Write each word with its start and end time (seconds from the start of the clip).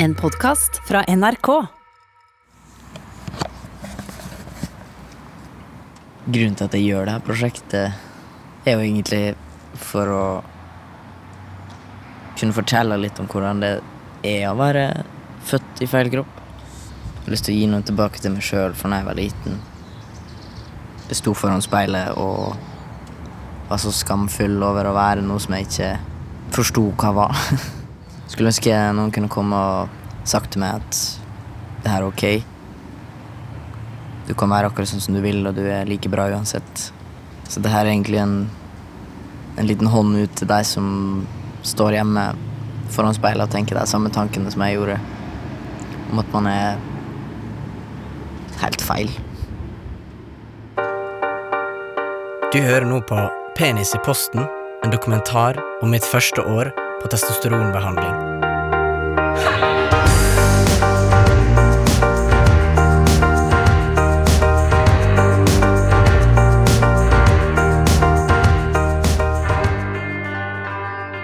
En 0.00 0.14
podkast 0.14 0.76
fra 0.86 1.00
NRK. 1.08 1.48
Grunnen 6.24 6.54
til 6.54 6.66
at 6.68 6.74
jeg 6.76 6.84
gjør 6.84 7.08
dette 7.08 7.24
prosjektet, 7.26 7.96
er 8.62 8.76
jo 8.76 8.84
egentlig 8.84 9.34
for 9.74 10.12
å 10.14 10.26
kunne 12.38 12.54
fortelle 12.54 13.00
litt 13.02 13.18
om 13.18 13.26
hvordan 13.26 13.64
det 13.64 13.72
er 14.22 14.44
å 14.46 14.54
være 14.60 14.84
født 15.48 15.82
i 15.82 15.88
feil 15.90 16.12
kropp. 16.12 16.30
Jeg 16.36 17.24
har 17.24 17.34
lyst 17.34 17.48
til 17.48 17.56
å 17.56 17.58
gi 17.58 17.70
noe 17.72 17.86
tilbake 17.88 18.22
til 18.22 18.36
meg 18.36 18.46
sjøl 18.46 18.76
fra 18.78 18.92
da 18.92 19.00
jeg 19.00 19.08
var 19.08 19.18
liten. 19.18 19.58
Jeg 21.08 21.18
sto 21.24 21.34
foran 21.34 21.64
speilet 21.64 22.14
og 22.22 22.54
var 23.66 23.82
så 23.82 23.90
skamfull 23.90 24.62
over 24.62 24.86
å 24.86 24.94
være 24.94 25.26
noe 25.26 25.42
som 25.42 25.58
jeg 25.58 25.66
ikke 25.66 25.90
forsto 26.54 26.86
hva 26.94 27.12
var. 27.18 27.42
Skulle 28.28 28.50
ønske 28.52 28.76
noen 28.92 29.12
kunne 29.14 29.30
komme 29.32 29.56
og 29.56 30.24
sagt 30.28 30.52
til 30.52 30.60
meg 30.62 30.82
at 30.82 30.98
det 31.82 31.92
her 31.92 32.02
er 32.02 32.08
ok. 32.08 32.24
Du 34.28 34.34
kan 34.36 34.50
være 34.52 34.68
akkurat 34.68 34.90
sånn 34.90 35.00
som 35.00 35.16
du 35.16 35.22
vil, 35.24 35.40
og 35.48 35.56
du 35.56 35.64
er 35.64 35.88
like 35.88 36.10
bra 36.12 36.26
uansett. 36.28 36.88
Så 37.48 37.62
det 37.64 37.72
her 37.72 37.86
er 37.86 37.94
egentlig 37.94 38.20
en, 38.20 38.42
en 39.56 39.68
liten 39.68 39.88
hånd 39.88 40.18
ut 40.18 40.34
til 40.36 40.50
deg 40.50 40.66
som 40.68 40.90
står 41.64 41.96
hjemme 41.96 42.26
foran 42.92 43.16
speilet 43.16 43.48
og 43.48 43.54
tenker 43.54 43.78
de 43.78 43.86
samme 43.88 44.12
tankene 44.12 44.52
som 44.52 44.64
jeg 44.66 44.76
gjorde. 44.76 44.98
Om 46.12 46.20
at 46.20 46.36
man 46.36 46.50
er 46.52 46.76
helt 48.60 48.84
feil. 48.84 49.14
Du 52.52 52.60
hører 52.64 52.84
nå 52.88 53.00
på 53.08 53.24
Penis 53.56 53.94
i 53.96 54.02
posten, 54.04 54.44
en 54.84 54.92
dokumentar 54.92 55.58
om 55.82 55.90
mitt 55.92 56.04
første 56.06 56.44
år 56.44 56.70
på 57.02 57.08
testosteronbehandling. 57.12 58.14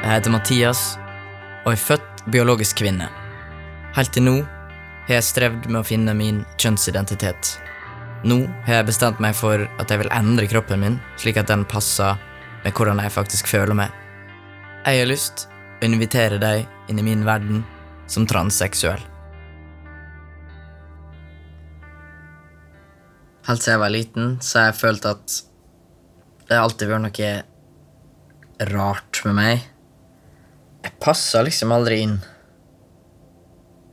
Jeg 0.03 0.21
heter 0.21 0.31
Mathias 0.31 0.83
og 1.65 1.73
er 1.73 1.81
født 1.81 2.27
biologisk 2.31 2.79
kvinne. 2.85 3.09
Helt 3.97 4.13
til 4.15 4.27
nå 4.27 4.37
har 5.09 5.19
jeg 5.19 5.27
strevd 5.27 5.67
med 5.69 5.81
å 5.83 5.87
finne 5.87 6.15
min 6.17 6.45
kjønnsidentitet. 6.59 7.57
Nå 8.25 8.45
har 8.65 8.81
jeg 8.81 8.89
bestemt 8.93 9.19
meg 9.21 9.35
for 9.37 9.67
at 9.67 9.91
jeg 9.91 10.01
vil 10.01 10.13
endre 10.15 10.47
kroppen 10.49 10.81
min, 10.81 11.01
slik 11.21 11.37
at 11.41 11.51
den 11.51 11.67
passer 11.69 12.17
med 12.65 12.73
hvordan 12.73 13.03
jeg 13.03 13.13
faktisk 13.13 13.51
føler 13.51 13.77
meg. 13.77 13.91
Jeg 14.85 15.03
har 15.03 15.11
lyst 15.11 15.49
å 15.85 15.97
invitere 15.97 16.39
deg 16.41 16.65
inn 16.91 17.01
i 17.01 17.07
min 17.07 17.25
verden 17.27 17.65
som 18.11 18.27
transseksuell. 18.29 19.03
Helt 23.45 23.61
siden 23.61 23.75
jeg 23.75 23.83
var 23.83 23.93
liten, 23.93 24.31
så 24.41 24.61
har 24.61 24.71
jeg 24.71 24.81
følt 24.81 25.09
at 25.09 25.35
det 26.49 26.57
har 26.57 26.65
alltid 26.65 26.89
vært 26.89 27.05
noe 27.05 27.33
rart 28.71 29.21
med 29.27 29.37
meg. 29.37 29.67
Jeg 30.85 30.97
passa 31.01 31.43
liksom 31.45 31.73
aldri 31.77 32.01
inn. 32.05 32.17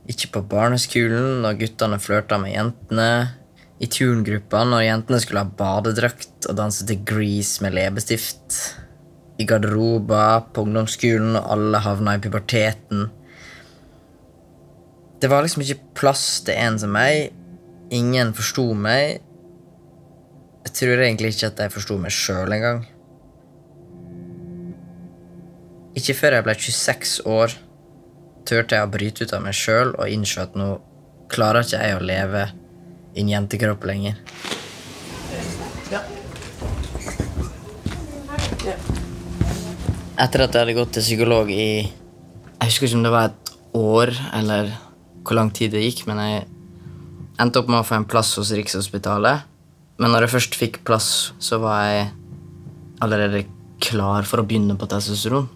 Ikke 0.08 0.30
på 0.34 0.42
barneskolen 0.50 1.42
når 1.44 1.60
guttene 1.60 2.00
flørta 2.00 2.40
med 2.40 2.54
jentene. 2.54 3.08
I 3.82 3.88
turngruppa 3.90 4.62
når 4.68 4.86
jentene 4.86 5.20
skulle 5.20 5.44
ha 5.44 5.56
badedrakt 5.58 6.48
og 6.48 6.56
danse 6.56 6.86
til 6.88 7.02
Grease 7.08 7.64
med 7.64 7.76
leppestift. 7.76 8.71
I 9.40 9.46
garderober 9.48 10.48
på 10.52 10.64
ungdomsskolen 10.66 11.36
og 11.38 11.50
alle 11.54 11.80
havna 11.82 12.16
i 12.16 12.22
puberteten. 12.22 13.06
Det 15.22 15.30
var 15.30 15.44
liksom 15.44 15.62
ikke 15.64 15.94
plass 15.96 16.42
til 16.46 16.58
en 16.58 16.78
som 16.82 16.92
meg. 16.94 17.30
Ingen 17.94 18.32
forsto 18.36 18.72
meg. 18.74 19.22
Jeg 20.62 20.74
tror 20.78 21.02
egentlig 21.02 21.34
ikke 21.34 21.52
at 21.52 21.62
jeg 21.64 21.74
forsto 21.74 21.98
meg 21.98 22.14
sjøl 22.14 22.54
engang. 22.54 22.84
Ikke 25.98 26.16
før 26.16 26.38
jeg 26.38 26.46
ble 26.46 26.54
26 26.56 27.18
år, 27.28 27.54
turte 28.48 28.78
jeg 28.78 28.86
å 28.86 28.90
bryte 28.90 29.26
ut 29.26 29.34
av 29.36 29.44
meg 29.44 29.56
sjøl 29.56 29.92
og 29.92 30.08
innse 30.08 30.40
at 30.42 30.56
nå 30.58 30.74
klarer 31.32 31.66
ikke 31.66 31.82
jeg 31.82 31.98
å 31.98 32.04
leve 32.04 32.46
i 33.12 33.22
en 33.22 33.32
jentekropp 33.32 33.84
lenger. 33.88 34.18
Etter 40.22 40.44
at 40.44 40.54
jeg 40.54 40.62
hadde 40.62 40.74
gått 40.76 40.92
til 40.94 41.02
psykolog 41.02 41.48
i 41.50 41.82
Jeg 41.82 42.68
husker 42.68 42.86
ikke 42.86 42.98
om 43.00 43.06
det 43.06 43.10
var 43.10 43.30
et 43.32 43.48
år, 43.74 44.12
eller 44.38 44.68
hvor 45.26 45.34
lang 45.34 45.48
tid 45.50 45.72
det 45.74 45.80
gikk, 45.82 46.04
men 46.06 46.20
jeg 46.22 46.42
endte 47.42 47.58
opp 47.58 47.70
med 47.72 47.80
å 47.80 47.86
få 47.86 47.96
en 47.96 48.06
plass 48.06 48.30
hos 48.38 48.52
Rikshospitalet. 48.54 49.48
Men 49.98 50.12
når 50.14 50.26
jeg 50.26 50.32
først 50.36 50.58
fikk 50.60 50.76
plass, 50.86 51.08
så 51.42 51.58
var 51.62 51.88
jeg 51.88 52.04
allerede 53.02 53.40
klar 53.82 54.28
for 54.28 54.42
å 54.42 54.44
begynne 54.46 54.76
på 54.78 54.86
testosteron. 54.92 55.48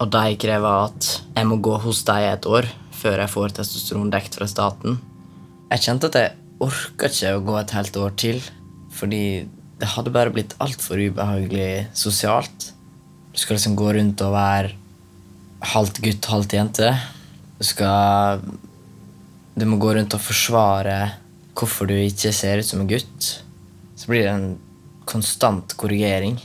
Og 0.00 0.10
de 0.12 0.36
krever 0.40 0.90
at 0.90 1.08
jeg 1.36 1.48
må 1.48 1.56
gå 1.64 1.78
hos 1.80 2.02
dem 2.08 2.26
et 2.26 2.48
år 2.48 2.68
før 3.00 3.22
jeg 3.22 3.32
får 3.32 3.54
testosteron 3.56 4.12
dekt 4.12 4.36
fra 4.36 4.48
staten. 4.52 4.98
Jeg 5.70 5.86
kjente 5.86 6.10
at 6.12 6.20
jeg 6.20 6.36
orka 6.60 7.08
ikke 7.08 7.32
å 7.38 7.46
gå 7.46 7.56
et 7.62 7.72
helt 7.78 7.96
år 8.02 8.12
til, 8.20 8.42
fordi 8.92 9.24
det 9.80 9.90
hadde 9.94 10.12
bare 10.12 10.34
blitt 10.34 10.52
altfor 10.60 11.00
ubehagelig 11.00 11.88
sosialt. 11.96 12.74
Du 13.32 13.38
skal 13.38 13.56
liksom 13.56 13.76
gå 13.78 13.92
rundt 13.94 14.22
og 14.26 14.34
være 14.34 14.72
halvt 15.74 16.00
gutt, 16.04 16.30
halvt 16.32 16.56
jente. 16.56 16.90
Du 17.58 17.64
skal 17.68 18.42
Du 19.54 19.66
må 19.68 19.76
gå 19.82 19.92
rundt 19.94 20.14
og 20.16 20.22
forsvare 20.22 20.96
hvorfor 21.58 21.88
du 21.90 21.92
ikke 21.92 22.32
ser 22.32 22.62
ut 22.62 22.66
som 22.66 22.80
en 22.80 22.88
gutt. 22.88 23.26
Så 23.98 24.08
blir 24.08 24.24
det 24.24 24.32
en 24.32 24.54
konstant 25.04 25.74
korrigering. 25.76 26.38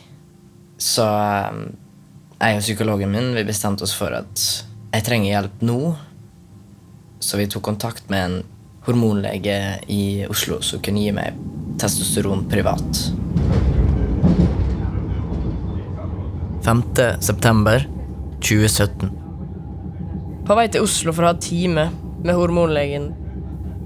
Så 0.81 1.05
eh, 1.05 1.61
jeg 2.41 2.57
og 2.57 2.65
psykologen 2.65 3.13
min 3.13 3.31
vi 3.37 3.45
bestemte 3.47 3.85
oss 3.85 3.95
for 3.95 4.11
at 4.17 4.43
jeg 4.91 5.05
trenger 5.07 5.31
hjelp 5.31 5.63
nå. 5.63 5.79
Så 7.23 7.39
vi 7.39 7.47
tok 7.47 7.63
kontakt 7.69 8.09
med 8.11 8.25
en 8.25 8.41
hormonlege 8.85 9.59
i 9.87 10.25
Oslo 10.29 10.59
som 10.65 10.83
kunne 10.83 11.05
gi 11.05 11.15
meg 11.15 11.39
testosteron 11.81 12.45
privat. 12.51 13.05
5. 16.65 16.83
september 17.19 17.87
2017. 18.41 19.09
På 20.47 20.55
vei 20.57 20.65
til 20.73 20.81
Oslo 20.81 21.13
for 21.13 21.21
å 21.21 21.29
ha 21.29 21.37
time 21.37 21.83
med 22.25 22.33
hormonlegen. 22.33 23.11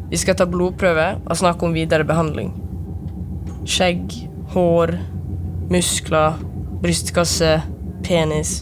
Vi 0.07 0.19
skal 0.21 0.37
ta 0.39 0.47
blodprøve 0.47 1.09
og 1.19 1.39
snakke 1.41 1.67
om 1.67 1.75
videre 1.75 2.07
behandling. 2.07 2.53
Skjegg, 3.67 4.15
hår, 4.53 4.95
muskler, 5.67 6.39
brystkasse, 6.79 7.57
penis. 8.07 8.61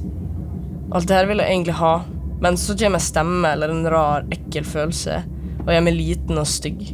Alt 0.89 1.11
det 1.11 1.19
her 1.19 1.29
vil 1.29 1.44
jeg 1.44 1.53
egentlig 1.53 1.78
ha, 1.78 1.94
men 2.41 2.57
så 2.57 2.73
kommer 2.73 2.97
en 2.97 3.07
stemme 3.11 3.53
eller 3.53 3.69
en 3.75 3.89
rar, 3.94 4.25
ekkel 4.34 4.66
følelse 4.66 5.22
og 5.61 5.73
gjør 5.75 5.85
meg 5.85 5.99
liten 5.99 6.41
og 6.41 6.49
stygg. 6.49 6.88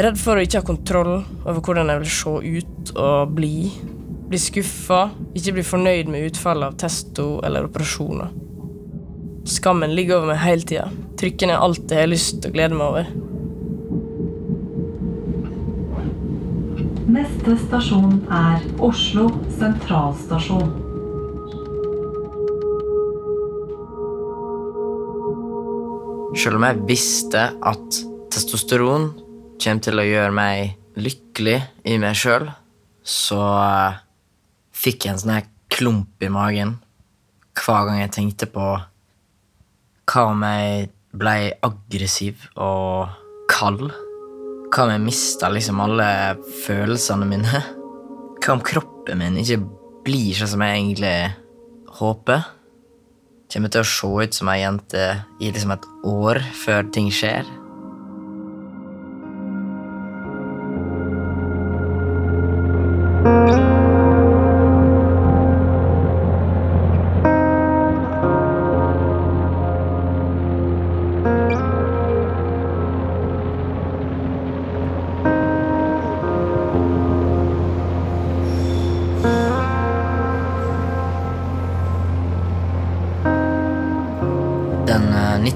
Redd 0.00 0.16
for 0.16 0.40
å 0.40 0.48
ikke 0.48 0.62
ha 0.62 0.70
kontroll 0.72 1.18
over 1.44 1.60
hvordan 1.60 1.92
jeg 1.92 2.06
vil 2.06 2.14
se 2.16 2.36
ut 2.56 2.96
og 2.96 3.36
bli. 3.36 3.56
Bli 4.30 4.38
skuffa, 4.38 5.08
ikke 5.34 5.56
bli 5.56 5.62
fornøyd 5.66 6.10
med 6.12 6.28
utfallet 6.28 6.70
av 6.70 6.76
testo 6.78 7.40
eller 7.42 7.66
operasjoner. 7.66 8.28
Skammen 9.50 9.90
ligger 9.96 10.20
over 10.20 10.30
meg 10.30 10.38
hele 10.44 10.66
tida. 10.70 10.84
Trykker 11.18 11.50
ned 11.50 11.58
alt 11.58 11.88
det 11.90 11.96
jeg 11.96 12.04
har 12.04 12.12
lyst 12.12 12.36
til 12.38 12.52
å 12.52 12.54
glede 12.54 12.76
meg 12.78 12.86
over. 12.92 13.08
Neste 17.10 17.56
stasjon 17.64 18.20
er 18.30 18.62
Oslo 18.86 19.24
sentralstasjon. 19.56 20.70
Selv 26.38 26.60
om 26.60 26.68
jeg 26.68 26.84
visste 26.92 27.48
at 27.72 27.98
testosteron 28.30 29.10
kommer 29.58 29.82
til 29.88 29.98
å 29.98 30.06
gjøre 30.06 30.36
meg 30.38 31.02
lykkelig 31.02 31.58
i 31.90 31.98
meg 31.98 32.14
sjøl, 32.14 32.46
så 33.02 33.42
fikk 34.80 35.10
en 35.10 35.20
sånn 35.20 35.48
klump 35.70 36.24
i 36.24 36.30
magen 36.32 36.78
hver 37.60 37.88
gang 37.88 38.00
jeg 38.00 38.14
tenkte 38.14 38.48
på 38.50 38.66
hva 40.10 40.22
om 40.32 40.42
jeg 40.42 40.88
ble 41.20 41.34
aggressiv 41.66 42.46
og 42.58 43.10
kald? 43.50 43.90
Hva 44.70 44.86
om 44.86 44.94
jeg 44.94 45.04
mista 45.04 45.50
liksom 45.52 45.82
alle 45.82 46.08
følelsene 46.64 47.28
mine? 47.28 47.62
Hva 48.40 48.56
om 48.56 48.64
kroppen 48.64 49.20
min 49.20 49.38
ikke 49.42 49.60
blir 50.06 50.38
sånn 50.38 50.54
som 50.54 50.64
jeg 50.64 50.78
egentlig 50.78 51.14
håper? 52.00 52.46
Kommer 53.50 53.72
til 53.74 53.82
å 53.82 53.90
se 53.90 54.10
ut 54.24 54.36
som 54.36 54.50
ei 54.52 54.60
jente 54.62 55.06
i 55.42 55.50
liksom 55.50 55.74
et 55.74 55.88
år 56.06 56.42
før 56.64 56.90
ting 56.94 57.10
skjer? 57.14 57.46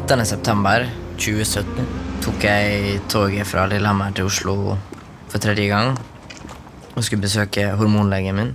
19. 0.05 0.27
september 0.27 0.83
2017 1.17 1.87
tok 2.21 2.43
jeg 2.45 2.99
toget 3.09 3.47
fra 3.49 3.63
Lillehammer 3.65 4.13
til 4.13 4.27
Oslo 4.29 4.75
for 5.33 5.41
tredje 5.41 5.65
gang 5.71 5.95
og 6.93 7.05
skulle 7.07 7.23
besøke 7.23 7.71
hormonlegen 7.73 8.37
min. 8.37 8.51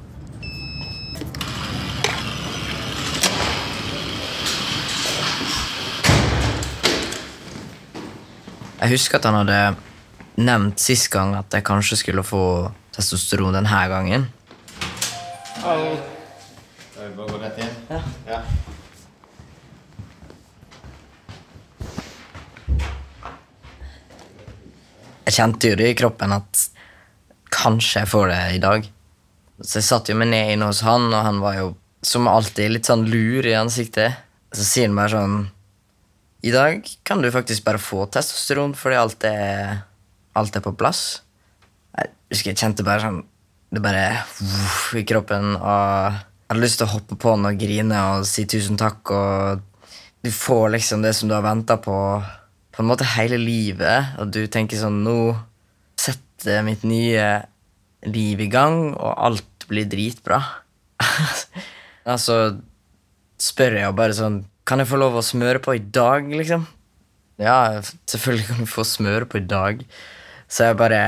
Jeg 8.82 8.90
husker 8.94 9.18
at 9.18 9.26
han 9.26 9.42
hadde 9.42 9.76
nevnt 10.38 10.78
sist 10.86 11.10
gang 11.10 11.34
at 11.34 11.50
jeg 11.50 11.66
kanskje 11.66 11.98
skulle 12.04 12.22
få 12.24 12.44
testosteron 12.94 13.58
denne 13.58 13.82
gangen. 13.90 14.30
Jeg 18.30 18.44
kjente 25.40 25.72
jo 25.72 25.80
det 25.80 25.94
i 25.94 25.98
kroppen 25.98 26.36
at 26.36 26.66
kanskje 27.54 28.04
jeg 28.04 28.12
får 28.12 28.32
det 28.32 28.42
i 28.58 28.64
dag. 28.64 28.88
Så 29.60 29.80
jeg 29.80 29.88
satt 29.88 30.10
jo 30.12 30.18
meg 30.20 30.32
ned 30.32 30.54
inne 30.56 30.70
hos 30.70 30.84
han, 30.88 31.08
og 31.12 31.24
han 31.26 31.40
var 31.44 31.56
jo 31.58 31.70
som 32.06 32.30
alltid 32.32 32.72
litt 32.72 32.88
sånn 32.88 33.08
lur 33.12 33.48
i 33.48 33.56
ansiktet. 33.60 34.20
Så 34.56 34.66
sier 34.66 34.88
han 34.90 34.98
bare 34.98 35.14
sånn 35.14 35.40
I 36.48 36.54
dag 36.56 36.86
kan 37.06 37.22
du 37.22 37.30
faktisk 37.32 37.66
bare 37.66 37.82
få 37.82 38.06
testosteron 38.10 38.72
fordi 38.78 38.98
alt 38.98 39.26
er, 39.28 39.82
alt 40.40 40.56
er 40.56 40.64
på 40.64 40.74
plass. 40.80 41.22
Jeg 41.98 42.14
husker 42.32 42.54
jeg 42.54 42.62
kjente 42.64 42.86
bare 42.88 43.04
sånn 43.04 43.20
Det 43.70 43.82
bare 43.84 44.24
uff, 44.42 44.96
i 44.98 45.04
kroppen, 45.06 45.52
og 45.54 46.16
jeg 46.16 46.56
hadde 46.56 46.64
lyst 46.64 46.80
til 46.82 46.88
å 46.88 46.94
hoppe 46.96 47.18
på 47.22 47.36
han 47.36 47.46
og 47.46 47.60
grine 47.62 48.00
og 48.16 48.24
si 48.26 48.48
tusen 48.50 48.80
takk, 48.82 49.12
og 49.14 49.60
du 50.26 50.32
får 50.34 50.72
liksom 50.74 51.04
det 51.06 51.12
som 51.14 51.30
du 51.30 51.36
har 51.36 51.46
venta 51.46 51.78
på 51.78 51.94
på 52.80 52.84
en 52.86 52.88
måte 52.94 53.04
hele 53.18 53.36
livet, 53.36 54.14
og 54.24 54.30
du 54.32 54.46
tenker 54.48 54.80
sånn 54.80 55.02
Nå 55.04 55.36
setter 56.00 56.62
mitt 56.64 56.86
nye 56.88 57.26
liv 58.08 58.40
i 58.40 58.48
gang, 58.48 58.94
og 58.96 59.18
alt 59.20 59.66
blir 59.68 59.90
dritbra. 59.92 60.38
altså 62.14 62.38
spør 63.40 63.76
jeg 63.76 63.84
jo 63.84 63.98
bare 63.98 64.16
sånn 64.16 64.38
Kan 64.68 64.80
jeg 64.80 64.90
få 64.92 65.00
lov 65.00 65.18
å 65.20 65.24
smøre 65.26 65.60
på 65.64 65.76
i 65.76 65.82
dag, 65.84 66.30
liksom? 66.32 66.64
Ja, 67.44 67.82
selvfølgelig 68.08 68.48
kan 68.48 68.64
du 68.64 68.72
få 68.72 68.86
smøre 68.88 69.28
på 69.28 69.42
i 69.42 69.44
dag. 69.44 69.84
Så 70.48 70.70
jeg 70.70 70.80
bare 70.80 71.02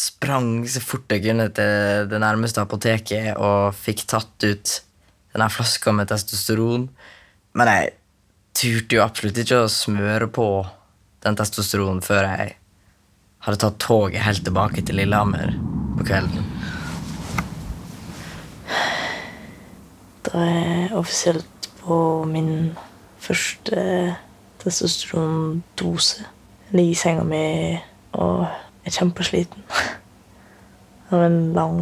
sprang 0.00 0.64
så 0.68 0.80
fort 0.80 1.12
jeg 1.12 1.26
kunne 1.26 1.50
til 1.56 2.08
det 2.08 2.22
nærmeste 2.24 2.64
apoteket 2.64 3.36
og 3.36 3.76
fikk 3.76 4.06
tatt 4.14 4.48
ut 4.48 4.74
denne 5.34 5.50
flaska 5.52 5.92
med 5.92 6.08
testosteron. 6.08 6.88
Men 7.52 7.72
jeg 7.74 7.94
turte 8.56 8.96
jo 8.96 9.04
absolutt 9.04 9.44
ikke 9.44 9.60
å 9.66 9.72
smøre 9.72 10.32
på 10.32 10.48
den 11.26 11.36
testosteronen 11.38 12.02
før 12.04 12.28
jeg 12.30 12.54
hadde 13.46 13.60
tatt 13.62 13.78
toget 13.82 14.22
helt 14.24 14.44
tilbake 14.46 14.82
til 14.86 14.98
Lillehammer 15.00 15.54
på 15.98 16.06
kvelden. 16.06 16.46
Da 20.26 20.42
er 20.42 20.56
jeg 20.56 20.96
offisielt 20.98 21.68
på 21.82 21.98
min 22.30 22.50
første 23.22 23.82
testosterondose. 24.62 26.26
Jeg 26.66 26.80
ligger 26.80 26.94
i 26.96 26.98
senga 26.98 27.26
mi 27.26 27.44
og 28.18 28.46
er 28.86 28.94
kjempesliten. 28.94 29.62
Det 31.06 31.14
var 31.14 31.28
en 31.28 31.52
lang 31.54 31.80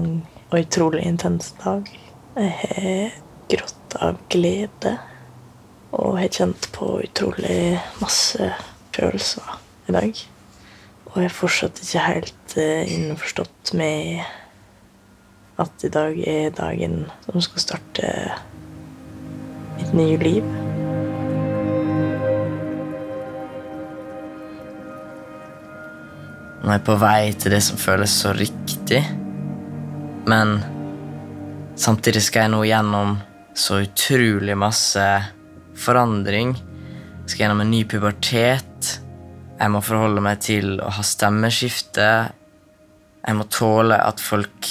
og 0.50 0.58
utrolig 0.60 1.06
intens 1.08 1.54
dag. 1.64 1.88
Jeg 2.36 2.52
har 2.60 3.16
grått 3.48 3.96
av 4.04 4.20
glede 4.32 4.98
og 5.94 6.18
har 6.18 6.32
kjent 6.32 6.68
på 6.74 6.98
utrolig 7.06 7.78
masse 8.02 8.52
følelser 8.94 9.58
i 9.88 9.96
dag. 9.96 10.24
Og 11.10 11.20
jeg 11.20 11.28
er 11.28 11.36
fortsatt 11.36 11.82
ikke 11.82 12.06
helt 12.08 12.56
eh, 12.58 12.94
innforstått 12.94 13.74
med 13.78 14.24
at 15.62 15.84
i 15.86 15.90
dag 15.92 16.16
er 16.26 16.54
dagen 16.54 17.04
som 17.26 17.42
skal 17.44 17.62
starte 17.62 18.08
mitt 19.76 19.92
nye 19.94 20.18
liv. 20.18 20.46
Nå 26.64 26.72
er 26.72 26.78
jeg 26.78 26.86
på 26.88 26.96
vei 26.96 27.20
til 27.36 27.52
det 27.52 27.60
som 27.62 27.78
føles 27.78 28.12
så 28.24 28.32
riktig. 28.34 29.02
Men 30.24 30.56
samtidig 31.76 32.24
skal 32.24 32.46
jeg 32.46 32.54
nå 32.54 32.62
gjennom 32.66 33.18
så 33.54 33.82
utrolig 33.84 34.56
masse 34.58 35.04
forandring. 35.78 36.54
Jeg 36.56 37.28
skal 37.28 37.44
gjennom 37.44 37.62
en 37.62 37.74
ny 37.76 37.84
pubertet. 37.86 38.73
Jeg 39.64 39.72
må 39.72 39.80
forholde 39.80 40.20
meg 40.20 40.42
til 40.44 40.74
å 40.84 40.90
ha 40.92 41.02
stemmeskifte. 41.08 42.08
Jeg 43.24 43.36
må 43.38 43.46
tåle 43.48 43.96
at 43.96 44.20
folk 44.20 44.66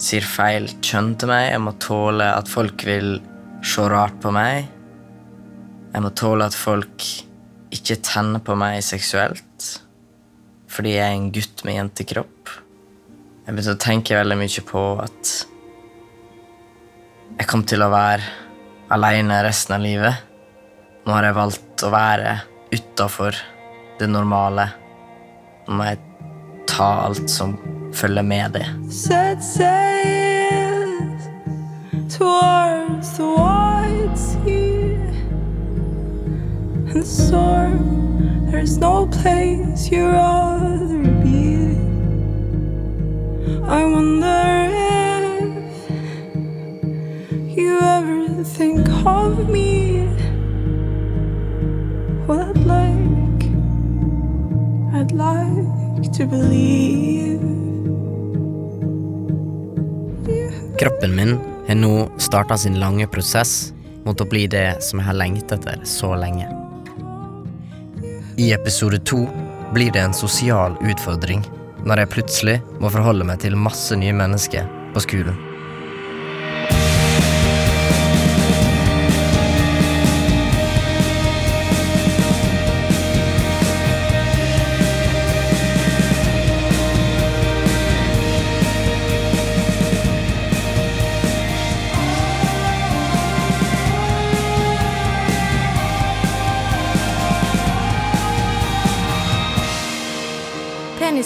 sier 0.00 0.24
feil 0.24 0.64
kjønn 0.80 1.10
til 1.20 1.28
meg. 1.28 1.50
Jeg 1.50 1.60
må 1.60 1.74
tåle 1.84 2.24
at 2.32 2.48
folk 2.48 2.86
vil 2.88 3.18
se 3.60 3.84
rart 3.92 4.16
på 4.22 4.32
meg. 4.32 4.70
Jeg 5.92 6.04
må 6.06 6.12
tåle 6.16 6.46
at 6.48 6.56
folk 6.56 7.04
ikke 7.76 7.98
tenner 8.00 8.40
på 8.40 8.56
meg 8.56 8.80
seksuelt 8.86 9.66
fordi 10.72 10.94
jeg 10.94 11.04
er 11.04 11.16
en 11.18 11.28
gutt 11.32 11.62
med 11.66 11.76
jentekropp. 11.78 12.50
Jeg 13.44 13.56
begynte 13.56 13.74
å 13.74 13.82
tenke 13.82 14.16
veldig 14.16 14.36
mye 14.40 14.64
på 14.68 14.82
at 15.02 15.34
jeg 17.34 17.48
kom 17.50 17.64
til 17.68 17.84
å 17.84 17.90
være 17.92 18.24
aleine 18.96 19.42
resten 19.44 19.76
av 19.76 19.84
livet. 19.84 20.24
Nå 21.04 21.16
har 21.16 21.28
jeg 21.28 21.38
valgt 21.40 21.84
å 21.84 21.92
være 21.92 22.34
utafor 22.72 23.36
det 23.98 24.06
normale. 24.06 24.68
Nå 25.66 25.74
må 25.74 25.84
jeg 25.88 25.98
ta 26.68 26.88
alt 27.06 27.30
som 27.30 27.56
følger 27.94 28.22
med 28.22 28.50
det. 28.54 28.66
set 28.90 29.42
sails 29.42 31.28
towards 32.08 33.16
the 33.16 33.26
wide 33.26 34.18
sea 34.18 34.96
and 36.94 37.04
storm. 37.06 37.84
There's 38.50 38.78
no 38.78 39.06
place 39.06 39.90
you'd 39.90 40.12
rather 40.12 41.02
be. 41.22 41.76
I 43.68 43.84
wonder 43.84 44.68
if 47.36 47.58
you 47.58 47.78
ever 47.80 48.44
think 48.44 48.88
of 49.04 49.48
me. 49.50 49.87
Kroppen 60.78 61.16
min 61.16 61.38
har 61.68 61.74
nå 61.74 62.08
starta 62.18 62.58
sin 62.58 62.78
lange 62.80 63.06
prosess 63.10 63.72
mot 64.04 64.20
å 64.20 64.28
bli 64.30 64.46
det 64.46 64.78
som 64.84 65.00
jeg 65.00 65.08
har 65.08 65.18
lengtet 65.18 65.58
etter 65.58 65.82
så 65.88 66.14
lenge. 66.14 66.46
I 68.38 68.52
episode 68.54 69.02
to 69.10 69.24
blir 69.74 69.90
det 69.92 70.06
en 70.06 70.14
sosial 70.14 70.78
utfordring 70.86 71.42
når 71.82 72.04
jeg 72.04 72.12
plutselig 72.14 72.56
må 72.78 72.90
forholde 72.94 73.26
meg 73.26 73.42
til 73.42 73.58
masse 73.58 73.96
nye 73.98 74.14
mennesker 74.14 74.70
på 74.94 75.02
skolen. 75.02 75.47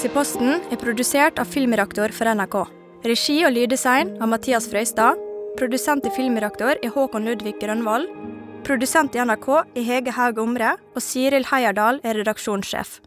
Penis 0.02 0.10
i 0.10 0.18
posten 0.18 0.56
er 0.74 0.78
produsert 0.82 1.36
av 1.38 1.46
Filmreaktor 1.46 2.10
for 2.10 2.26
NRK. 2.26 2.56
Regi 3.06 3.36
og 3.46 3.52
lyddesign 3.54 4.08
av 4.18 4.32
Mathias 4.32 4.66
Frøystad. 4.66 5.20
Produsent 5.54 6.08
i 6.08 6.10
Filmreaktor 6.10 6.74
er 6.74 6.90
Håkon 6.90 7.22
Ludvig 7.28 7.54
Grønvoll. 7.60 8.08
Produsent 8.66 9.14
i 9.14 9.22
NRK 9.22 9.46
er 9.62 9.86
Hege 9.86 10.16
Haug 10.16 10.42
Omre, 10.42 10.74
og 10.96 11.06
Siril 11.06 11.46
Heierdal 11.52 12.00
er 12.02 12.18
redaksjonssjef. 12.18 12.98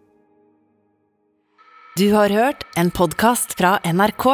Du 1.99 2.07
har 2.15 2.31
hørt 2.31 2.63
en 2.79 2.93
podkast 2.95 3.57
fra 3.59 3.75
NRK. 3.83 4.29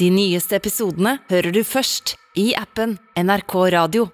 De 0.00 0.08
nyeste 0.08 0.56
episodene 0.56 1.18
hører 1.28 1.52
du 1.52 1.60
først 1.60 2.16
i 2.40 2.54
appen 2.56 2.96
NRK 3.20 3.58
Radio. 3.76 4.08